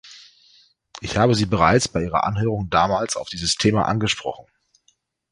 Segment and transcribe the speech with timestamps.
[1.01, 4.47] Ich habe Sie bereits bei Ihrer Anhörung damals auf dieses Thema angesprochen.